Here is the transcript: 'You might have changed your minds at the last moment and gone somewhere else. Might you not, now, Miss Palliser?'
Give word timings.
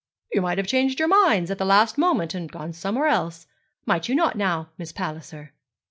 'You 0.31 0.41
might 0.41 0.57
have 0.57 0.65
changed 0.65 0.97
your 0.97 1.07
minds 1.07 1.51
at 1.51 1.59
the 1.59 1.63
last 1.65 1.95
moment 1.95 2.33
and 2.33 2.51
gone 2.51 2.73
somewhere 2.73 3.05
else. 3.05 3.45
Might 3.85 4.09
you 4.09 4.15
not, 4.15 4.35
now, 4.35 4.69
Miss 4.75 4.91
Palliser?' 4.91 5.53